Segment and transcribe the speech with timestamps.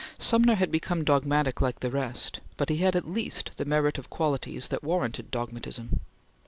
[0.17, 4.09] Sumner had become dogmatic like the rest, but he had at least the merit of
[4.09, 5.99] qualities that warranted dogmatism.